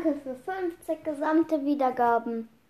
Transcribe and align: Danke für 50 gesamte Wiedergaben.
Danke 0.00 0.20
für 0.20 0.36
50 0.36 1.02
gesamte 1.02 1.64
Wiedergaben. 1.64 2.48